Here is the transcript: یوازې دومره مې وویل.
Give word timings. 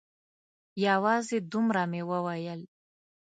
یوازې 0.87 1.37
دومره 1.51 1.81
مې 1.91 2.01
وویل. 2.09 2.61